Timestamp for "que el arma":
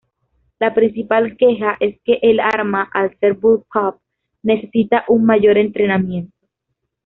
2.03-2.89